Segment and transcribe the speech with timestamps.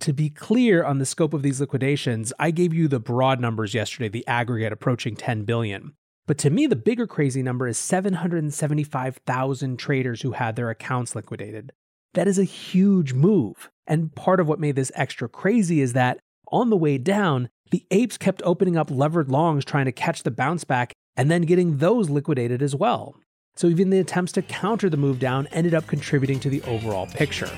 [0.00, 3.74] To be clear on the scope of these liquidations, I gave you the broad numbers
[3.74, 5.94] yesterday, the aggregate approaching 10 billion.
[6.28, 11.72] But to me, the bigger crazy number is 775,000 traders who had their accounts liquidated.
[12.14, 13.70] That is a huge move.
[13.88, 16.20] And part of what made this extra crazy is that
[16.52, 20.30] on the way down, the apes kept opening up levered longs trying to catch the
[20.30, 23.16] bounce back and then getting those liquidated as well.
[23.56, 27.06] So even the attempts to counter the move down ended up contributing to the overall
[27.06, 27.50] picture.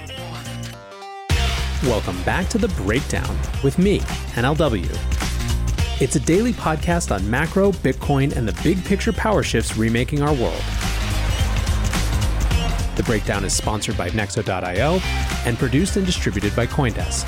[1.85, 4.01] Welcome back to The Breakdown with me,
[4.35, 4.87] NLW.
[5.99, 10.35] It's a daily podcast on macro, Bitcoin, and the big picture power shifts remaking our
[10.35, 10.63] world.
[12.97, 15.01] The Breakdown is sponsored by Nexo.io
[15.47, 17.25] and produced and distributed by Coindesk.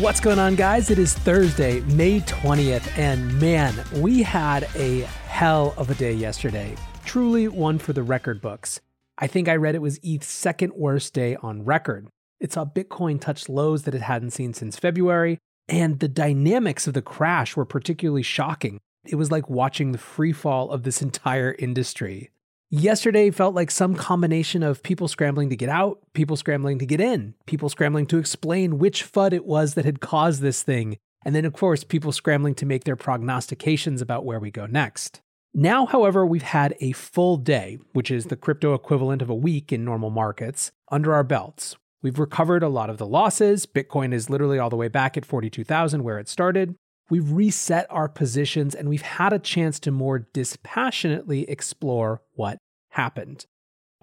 [0.00, 0.88] What's going on, guys?
[0.88, 6.76] It is Thursday, May 20th, and man, we had a hell of a day yesterday.
[7.04, 8.80] Truly one for the record books.
[9.18, 12.08] I think I read it was ETH's second worst day on record.
[12.42, 16.92] It saw Bitcoin touch lows that it hadn't seen since February, and the dynamics of
[16.92, 18.80] the crash were particularly shocking.
[19.06, 22.30] It was like watching the free fall of this entire industry.
[22.68, 27.00] Yesterday felt like some combination of people scrambling to get out, people scrambling to get
[27.00, 31.36] in, people scrambling to explain which FUD it was that had caused this thing, and
[31.36, 35.20] then, of course, people scrambling to make their prognostications about where we go next.
[35.54, 39.72] Now, however, we've had a full day, which is the crypto equivalent of a week
[39.72, 41.76] in normal markets, under our belts.
[42.02, 43.64] We've recovered a lot of the losses.
[43.64, 46.74] Bitcoin is literally all the way back at 42,000 where it started.
[47.08, 52.58] We've reset our positions and we've had a chance to more dispassionately explore what
[52.90, 53.46] happened.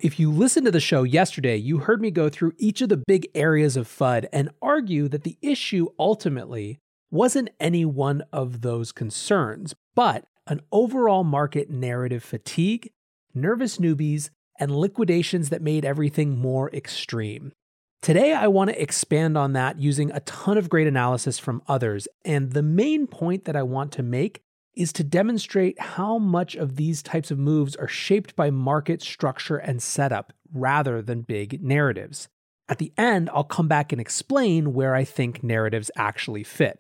[0.01, 3.03] If you listened to the show yesterday, you heard me go through each of the
[3.05, 6.79] big areas of FUD and argue that the issue ultimately
[7.11, 12.91] wasn't any one of those concerns, but an overall market narrative fatigue,
[13.33, 17.51] nervous newbies, and liquidations that made everything more extreme.
[18.01, 22.07] Today, I want to expand on that using a ton of great analysis from others.
[22.23, 24.41] And the main point that I want to make
[24.73, 29.57] is to demonstrate how much of these types of moves are shaped by market structure
[29.57, 32.29] and setup rather than big narratives.
[32.69, 36.79] At the end, I'll come back and explain where I think narratives actually fit.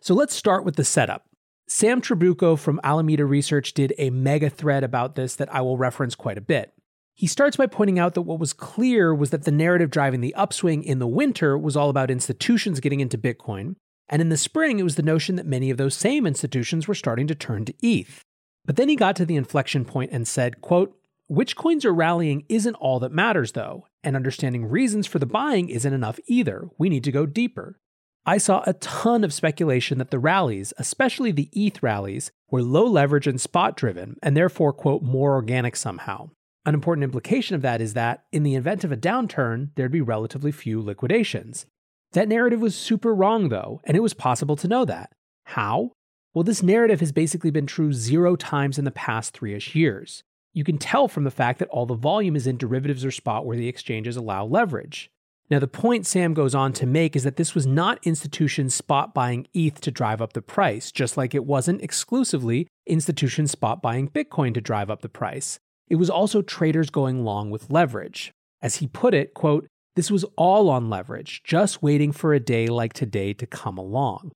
[0.00, 1.26] So let's start with the setup.
[1.68, 6.16] Sam Trabucco from Alameda Research did a mega thread about this that I will reference
[6.16, 6.72] quite a bit.
[7.18, 10.34] He starts by pointing out that what was clear was that the narrative driving the
[10.34, 14.78] upswing in the winter was all about institutions getting into Bitcoin, and in the spring
[14.78, 17.74] it was the notion that many of those same institutions were starting to turn to
[17.80, 18.22] ETH.
[18.66, 20.94] But then he got to the inflection point and said, quote,
[21.26, 25.70] which coins are rallying isn't all that matters though, and understanding reasons for the buying
[25.70, 26.68] isn't enough either.
[26.76, 27.80] We need to go deeper.
[28.26, 32.84] I saw a ton of speculation that the rallies, especially the ETH rallies, were low
[32.84, 36.28] leverage and spot driven, and therefore, quote, more organic somehow.
[36.66, 40.00] An important implication of that is that, in the event of a downturn, there'd be
[40.00, 41.64] relatively few liquidations.
[42.10, 45.12] That narrative was super wrong, though, and it was possible to know that.
[45.44, 45.92] How?
[46.34, 50.24] Well, this narrative has basically been true zero times in the past three ish years.
[50.52, 53.46] You can tell from the fact that all the volume is in derivatives or spot
[53.46, 55.08] where the exchanges allow leverage.
[55.48, 59.14] Now, the point Sam goes on to make is that this was not institutions spot
[59.14, 64.08] buying ETH to drive up the price, just like it wasn't exclusively institutions spot buying
[64.08, 65.60] Bitcoin to drive up the price.
[65.88, 68.32] It was also traders going long with leverage.
[68.60, 72.66] As he put it, quote, this was all on leverage, just waiting for a day
[72.66, 74.32] like today to come along.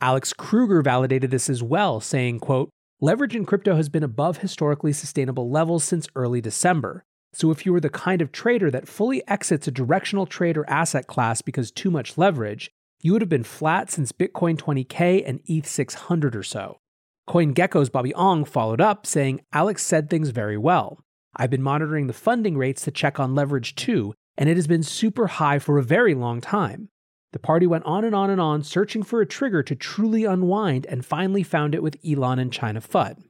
[0.00, 2.70] Alex Kruger validated this as well, saying, quote,
[3.00, 7.04] leverage in crypto has been above historically sustainable levels since early December.
[7.32, 10.68] So if you are the kind of trader that fully exits a directional trade or
[10.68, 12.70] asset class because too much leverage,
[13.02, 16.78] you would have been flat since Bitcoin 20K and ETH 600 or so.
[17.28, 20.98] CoinGecko's Bobby Ong followed up, saying, Alex said things very well.
[21.36, 24.82] I've been monitoring the funding rates to check on leverage too, and it has been
[24.82, 26.88] super high for a very long time.
[27.32, 30.86] The party went on and on and on, searching for a trigger to truly unwind,
[30.86, 33.24] and finally found it with Elon and China FUD.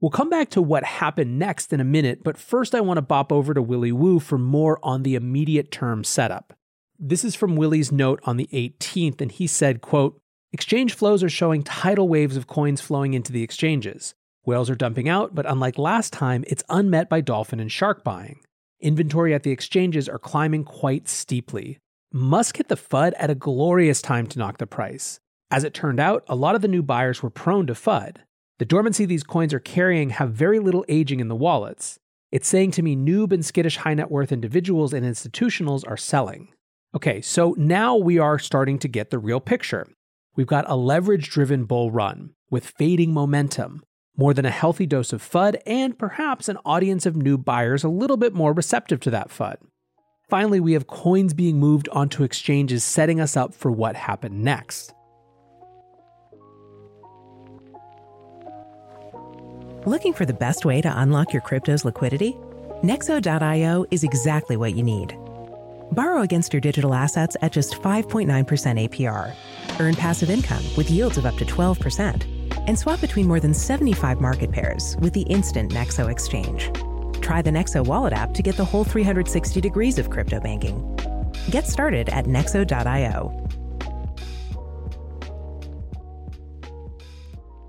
[0.00, 3.02] We'll come back to what happened next in a minute, but first I want to
[3.02, 6.52] bop over to Willy Woo for more on the immediate term setup.
[6.98, 10.20] This is from Willy's note on the 18th, and he said, quote,
[10.54, 14.14] Exchange flows are showing tidal waves of coins flowing into the exchanges.
[14.44, 18.38] Whales are dumping out, but unlike last time, it's unmet by dolphin and shark buying.
[18.78, 21.80] Inventory at the exchanges are climbing quite steeply.
[22.12, 25.18] Musk hit the FUD at a glorious time to knock the price.
[25.50, 28.18] As it turned out, a lot of the new buyers were prone to FUD.
[28.60, 31.98] The dormancy these coins are carrying have very little aging in the wallets.
[32.30, 36.52] It's saying to me noob and skittish high net worth individuals and institutionals are selling.
[36.94, 39.88] Okay, so now we are starting to get the real picture.
[40.36, 43.84] We've got a leverage driven bull run with fading momentum,
[44.16, 47.88] more than a healthy dose of FUD, and perhaps an audience of new buyers a
[47.88, 49.56] little bit more receptive to that FUD.
[50.28, 54.92] Finally, we have coins being moved onto exchanges, setting us up for what happened next.
[59.86, 62.32] Looking for the best way to unlock your crypto's liquidity?
[62.82, 65.16] Nexo.io is exactly what you need.
[65.94, 69.34] Borrow against your digital assets at just 5.9% APR.
[69.78, 72.24] Earn passive income with yields of up to 12%.
[72.66, 76.72] And swap between more than 75 market pairs with the instant Nexo exchange.
[77.20, 80.82] Try the Nexo wallet app to get the whole 360 degrees of crypto banking.
[81.50, 83.40] Get started at nexo.io.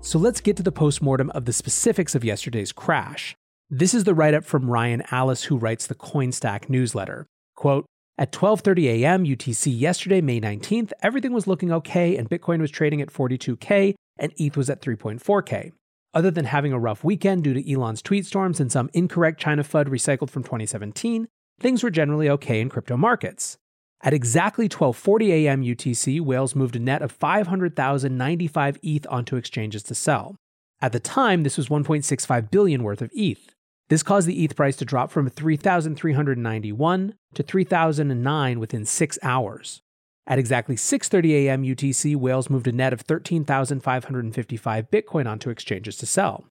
[0.00, 3.36] So let's get to the postmortem of the specifics of yesterday's crash.
[3.70, 7.26] This is the write-up from Ryan Allis who writes the Coinstack newsletter.
[7.56, 7.86] Quote,
[8.18, 9.24] at 12:30 a.m.
[9.24, 14.32] UTC yesterday, May 19th, everything was looking okay and Bitcoin was trading at 42k and
[14.36, 15.72] ETH was at 3.4k.
[16.14, 19.62] Other than having a rough weekend due to Elon's tweet storms and some incorrect China
[19.62, 21.28] FUD recycled from 2017,
[21.60, 23.58] things were generally okay in crypto markets.
[24.02, 25.62] At exactly 12:40 a.m.
[25.62, 30.36] UTC, Whales moved a net of 500,095 ETH onto exchanges to sell.
[30.80, 33.55] At the time, this was 1.65 billion worth of ETH.
[33.88, 39.80] This caused the ETH price to drop from 3,391 to 3,009 within 6 hours.
[40.26, 41.62] At exactly 6:30 a.m.
[41.62, 46.46] UTC, Whales moved a net of 13,555 Bitcoin onto exchanges to sell.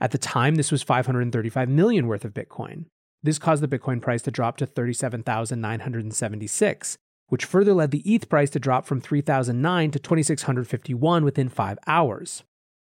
[0.00, 2.86] At the time, this was 535 million worth of Bitcoin.
[3.22, 6.98] This caused the Bitcoin price to drop to 37,976,
[7.28, 12.42] which further led the ETH price to drop from 3,009 to 2,651 within five hours.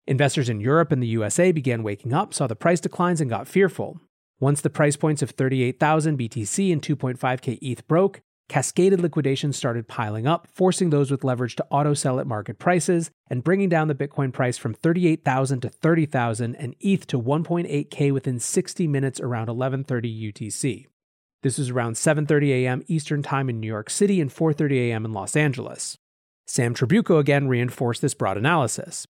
[0.08, 3.48] Investors in Europe and the USA began waking up, saw the price declines, and got
[3.48, 4.00] fearful.
[4.40, 10.28] Once the price points of 38,000 BTC and 2.5k ETH broke, cascaded liquidations started piling
[10.28, 13.96] up, forcing those with leverage to auto sell at market prices and bringing down the
[13.96, 20.32] Bitcoin price from 38,000 to 30,000 and ETH to 1.8k within 60 minutes around 11:30
[20.32, 20.86] UTC.
[21.42, 22.84] This was around 7:30 a.m.
[22.88, 25.06] Eastern Time in New York City and 4:30 a.m.
[25.06, 25.98] in Los Angeles.
[26.46, 29.08] Sam Trabucco again reinforced this broad analysis.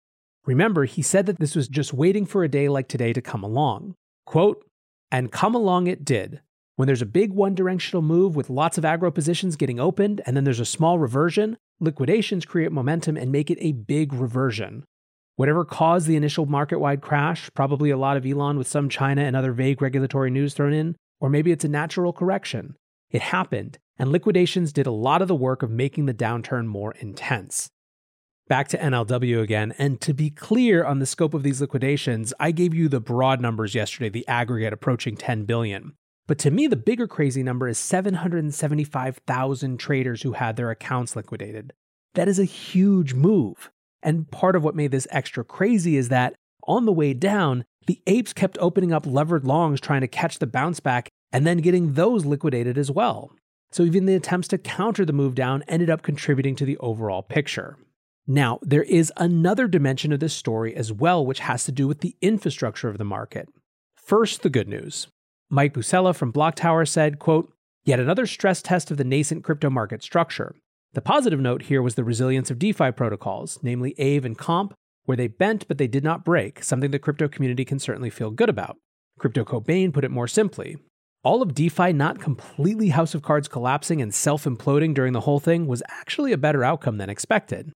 [0.46, 3.42] Remember, he said that this was just waiting for a day like today to come
[3.42, 3.94] along.
[4.26, 4.64] Quote,
[5.10, 6.40] and come along it did,
[6.76, 10.36] when there's a big one directional move with lots of aggro positions getting opened, and
[10.36, 14.84] then there's a small reversion, liquidations create momentum and make it a big reversion.
[15.36, 19.22] Whatever caused the initial market wide crash, probably a lot of Elon with some China
[19.22, 22.76] and other vague regulatory news thrown in, or maybe it's a natural correction.
[23.10, 26.92] It happened, and liquidations did a lot of the work of making the downturn more
[26.92, 27.68] intense.
[28.46, 32.50] Back to NLW again, and to be clear on the scope of these liquidations, I
[32.50, 35.94] gave you the broad numbers yesterday, the aggregate approaching 10 billion.
[36.26, 41.72] But to me, the bigger crazy number is 775,000 traders who had their accounts liquidated.
[42.16, 43.70] That is a huge move.
[44.02, 46.34] And part of what made this extra crazy is that
[46.66, 50.46] on the way down, the apes kept opening up levered longs trying to catch the
[50.46, 53.32] bounce back and then getting those liquidated as well.
[53.72, 57.22] So even the attempts to counter the move down ended up contributing to the overall
[57.22, 57.78] picture.
[58.26, 62.00] Now, there is another dimension of this story as well, which has to do with
[62.00, 63.48] the infrastructure of the market.
[63.96, 65.08] First, the good news.
[65.50, 67.52] Mike Bucella from Blocktower said, quote,
[67.84, 70.54] Yet another stress test of the nascent crypto market structure.
[70.94, 74.72] The positive note here was the resilience of DeFi protocols, namely Aave and Comp,
[75.04, 78.30] where they bent but they did not break, something the crypto community can certainly feel
[78.30, 78.78] good about.
[79.18, 80.78] Crypto Cobain put it more simply.
[81.22, 85.40] All of DeFi not completely House of Cards collapsing and self imploding during the whole
[85.40, 87.72] thing was actually a better outcome than expected.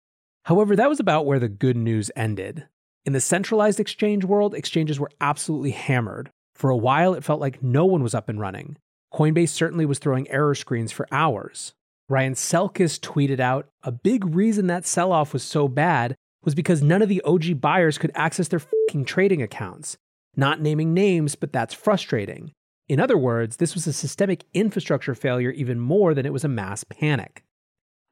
[0.46, 2.68] However, that was about where the good news ended.
[3.04, 7.64] In the centralized exchange world, exchanges were absolutely hammered, for a while, it felt like
[7.64, 8.76] no one was up and running.
[9.12, 11.74] Coinbase certainly was throwing error screens for hours.
[12.08, 16.80] Ryan Selkis tweeted out a big reason that sell off was so bad was because
[16.80, 19.96] none of the OG buyers could access their fucking trading accounts.
[20.36, 22.52] Not naming names, but that's frustrating.
[22.88, 26.48] In other words, this was a systemic infrastructure failure even more than it was a
[26.48, 27.42] mass panic.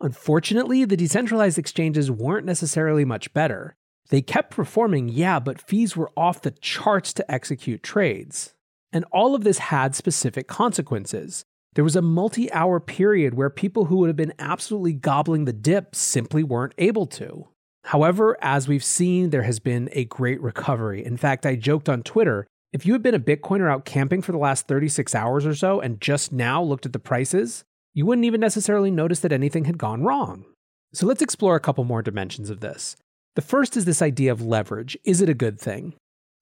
[0.04, 3.74] Unfortunately, the decentralized exchanges weren't necessarily much better.
[4.10, 8.52] They kept performing, yeah, but fees were off the charts to execute trades.
[8.92, 11.46] And all of this had specific consequences.
[11.74, 15.54] There was a multi hour period where people who would have been absolutely gobbling the
[15.54, 17.48] dip simply weren't able to.
[17.84, 21.02] However, as we've seen, there has been a great recovery.
[21.02, 24.32] In fact, I joked on Twitter if you had been a Bitcoiner out camping for
[24.32, 28.24] the last 36 hours or so and just now looked at the prices, you wouldn't
[28.24, 30.44] even necessarily notice that anything had gone wrong.
[30.92, 32.96] So let's explore a couple more dimensions of this.
[33.36, 34.98] The first is this idea of leverage.
[35.04, 35.94] Is it a good thing?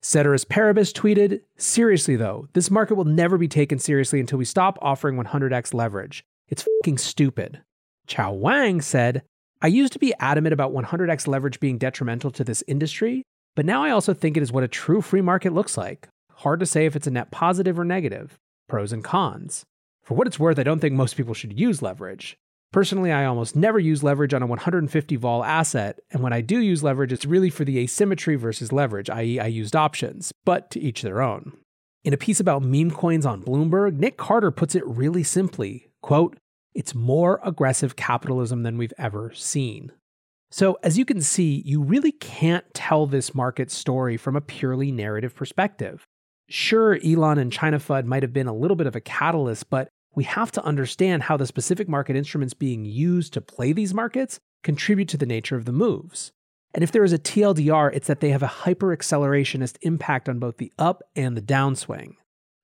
[0.02, 4.78] Ceteris Paribus tweeted, Seriously though, this market will never be taken seriously until we stop
[4.82, 6.24] offering 100x leverage.
[6.48, 7.62] It's fucking stupid.
[8.06, 9.22] Chao Wang said,
[9.60, 13.22] I used to be adamant about 100x leverage being detrimental to this industry,
[13.54, 16.08] but now I also think it is what a true free market looks like.
[16.36, 18.38] Hard to say if it's a net positive or negative.
[18.68, 19.64] Pros and cons.
[20.02, 22.36] For what it's worth, I don't think most people should use leverage.
[22.72, 26.58] Personally, I almost never use leverage on a 150 vol asset, and when I do
[26.58, 30.80] use leverage, it's really for the asymmetry versus leverage, i.e., I used options, but to
[30.80, 31.52] each their own.
[32.02, 36.36] In a piece about meme coins on Bloomberg, Nick Carter puts it really simply quote,
[36.74, 39.92] It's more aggressive capitalism than we've ever seen.
[40.50, 44.90] So, as you can see, you really can't tell this market story from a purely
[44.90, 46.04] narrative perspective.
[46.52, 49.88] Sure, Elon and China FUD might have been a little bit of a catalyst, but
[50.14, 54.38] we have to understand how the specific market instruments being used to play these markets
[54.62, 56.30] contribute to the nature of the moves.
[56.74, 60.38] And if there is a TLDR, it's that they have a hyper accelerationist impact on
[60.38, 62.16] both the up and the downswing.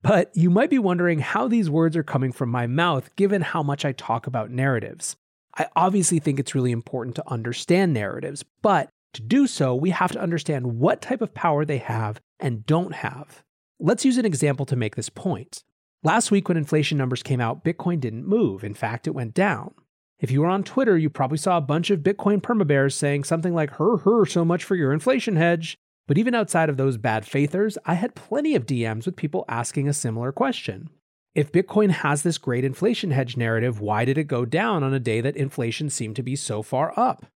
[0.03, 3.63] But you might be wondering how these words are coming from my mouth given how
[3.63, 5.15] much I talk about narratives.
[5.57, 10.11] I obviously think it's really important to understand narratives, but to do so, we have
[10.11, 13.41] to understand what type of power they have and don't have.
[13.81, 15.63] Let's use an example to make this point.
[16.03, 18.61] Last week, when inflation numbers came out, Bitcoin didn't move.
[18.61, 19.73] In fact, it went down.
[20.19, 23.53] If you were on Twitter, you probably saw a bunch of Bitcoin permabears saying something
[23.53, 25.77] like, her, her, so much for your inflation hedge.
[26.09, 29.87] But even outside of those bad faithers, I had plenty of DMs with people asking
[29.87, 30.89] a similar question.
[31.33, 34.99] If Bitcoin has this great inflation hedge narrative, why did it go down on a
[34.99, 37.27] day that inflation seemed to be so far up?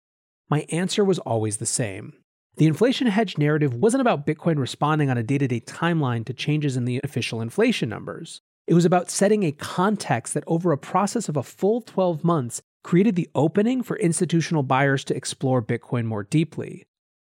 [0.50, 2.14] My answer was always the same
[2.56, 6.34] the inflation hedge narrative wasn't about Bitcoin responding on a day to day timeline to
[6.34, 8.42] changes in the official inflation numbers.
[8.68, 12.62] It was about setting a context that over a process of a full 12 months
[12.84, 16.84] created the opening for institutional buyers to explore Bitcoin more deeply.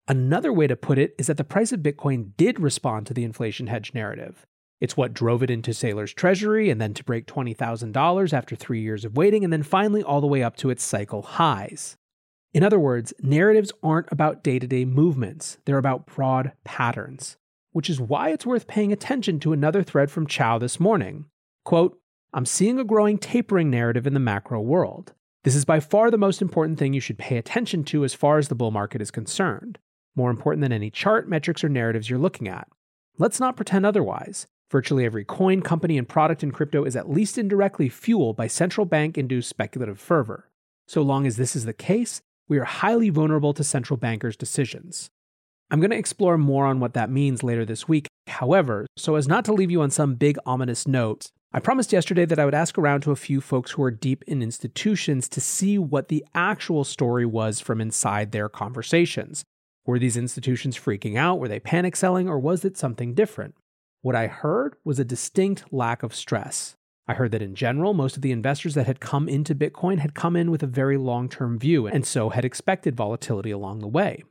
[0.07, 3.25] Another way to put it is that the price of Bitcoin did respond to the
[3.25, 4.45] inflation hedge narrative.
[4.79, 9.03] It's what drove it into Saylor's treasury and then to break $20,000 after three years
[9.03, 11.97] of waiting, and then finally all the way up to its cycle highs.
[12.57, 17.37] In other words, narratives aren't about day to day movements, they're about broad patterns,
[17.71, 21.25] which is why it's worth paying attention to another thread from Chow this morning.
[21.63, 22.01] Quote,
[22.33, 25.13] I'm seeing a growing tapering narrative in the macro world.
[25.43, 28.39] This is by far the most important thing you should pay attention to as far
[28.39, 29.77] as the bull market is concerned,
[30.15, 32.67] more important than any chart, metrics, or narratives you're looking at.
[33.19, 34.47] Let's not pretend otherwise.
[34.71, 38.87] Virtually every coin, company, and product in crypto is at least indirectly fueled by central
[38.87, 40.49] bank induced speculative fervor.
[40.87, 45.09] So long as this is the case, we are highly vulnerable to central bankers' decisions.
[45.69, 48.07] I'm going to explore more on what that means later this week.
[48.27, 52.25] However, so as not to leave you on some big ominous note, I promised yesterday
[52.25, 55.41] that I would ask around to a few folks who are deep in institutions to
[55.41, 59.43] see what the actual story was from inside their conversations.
[59.85, 61.39] Were these institutions freaking out?
[61.39, 62.27] Were they panic selling?
[62.27, 63.55] Or was it something different?
[64.01, 66.75] What I heard was a distinct lack of stress.
[67.07, 70.13] I heard that in general, most of the investors that had come into Bitcoin had
[70.13, 73.87] come in with a very long term view and so had expected volatility along the
[73.87, 74.23] way.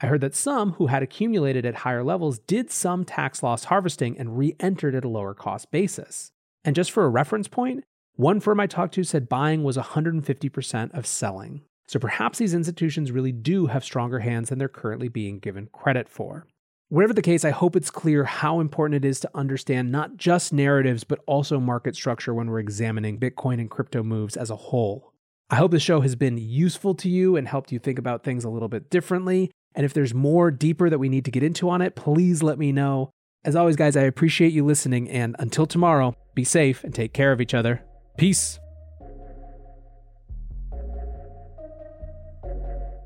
[0.00, 4.18] I heard that some who had accumulated at higher levels did some tax loss harvesting
[4.18, 6.30] and re entered at a lower cost basis.
[6.64, 7.84] And just for a reference point,
[8.14, 11.62] one firm I talked to said buying was 150% of selling.
[11.88, 16.08] So perhaps these institutions really do have stronger hands than they're currently being given credit
[16.08, 16.46] for.
[16.90, 20.52] Whatever the case, I hope it's clear how important it is to understand not just
[20.52, 25.12] narratives, but also market structure when we're examining Bitcoin and crypto moves as a whole.
[25.50, 28.42] I hope the show has been useful to you and helped you think about things
[28.42, 29.52] a little bit differently.
[29.76, 32.58] And if there's more deeper that we need to get into on it, please let
[32.58, 33.10] me know.
[33.44, 35.08] As always, guys, I appreciate you listening.
[35.08, 37.82] And until tomorrow, be safe and take care of each other.
[38.18, 38.58] Peace.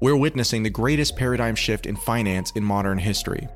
[0.01, 3.47] We're witnessing the greatest paradigm shift in finance in modern history.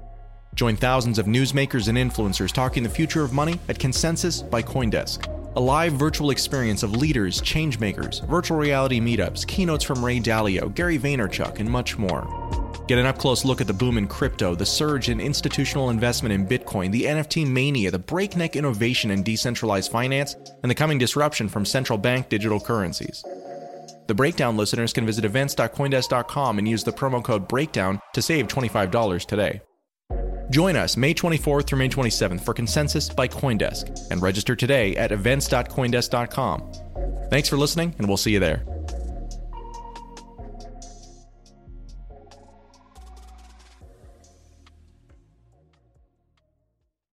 [0.59, 5.33] Join thousands of newsmakers and influencers talking the future of money at Consensus by Coindesk.
[5.55, 10.99] A live virtual experience of leaders, changemakers, virtual reality meetups, keynotes from Ray Dalio, Gary
[10.99, 12.27] Vaynerchuk, and much more.
[12.88, 16.33] Get an up close look at the boom in crypto, the surge in institutional investment
[16.33, 20.35] in Bitcoin, the NFT mania, the breakneck innovation in decentralized finance,
[20.65, 23.23] and the coming disruption from central bank digital currencies.
[24.09, 29.25] The Breakdown listeners can visit events.coindesk.com and use the promo code BREAKDOWN to save $25
[29.25, 29.61] today.
[30.50, 35.12] Join us May 24th through May 27th for Consensus by Coindesk and register today at
[35.12, 36.73] events.coindesk.com.
[37.31, 38.78] Thanks for listening, and we'll see you there.